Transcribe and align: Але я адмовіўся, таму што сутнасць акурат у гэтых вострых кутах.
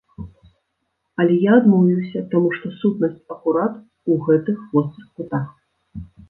Але 1.23 1.35
я 1.49 1.57
адмовіўся, 1.61 2.23
таму 2.31 2.49
што 2.55 2.71
сутнасць 2.79 3.27
акурат 3.37 3.77
у 4.15 4.19
гэтых 4.31 4.65
вострых 4.73 5.07
кутах. 5.21 5.47